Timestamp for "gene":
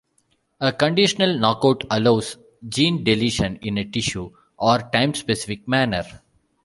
2.67-3.03